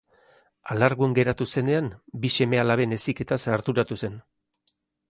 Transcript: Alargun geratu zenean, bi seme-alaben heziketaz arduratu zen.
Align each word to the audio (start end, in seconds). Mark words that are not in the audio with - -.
Alargun 0.75 1.13
geratu 1.19 1.47
zenean, 1.57 1.91
bi 2.25 2.33
seme-alaben 2.41 2.99
heziketaz 2.99 3.41
arduratu 3.59 4.01
zen. 4.05 4.23